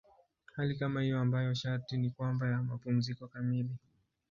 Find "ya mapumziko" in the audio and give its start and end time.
2.49-3.27